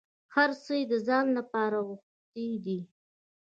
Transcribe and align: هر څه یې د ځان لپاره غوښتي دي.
هر 0.35 0.49
څه 0.63 0.73
یې 0.79 0.83
د 0.91 0.93
ځان 1.07 1.25
لپاره 1.37 1.77
غوښتي 1.87 2.47
دي. 2.65 2.79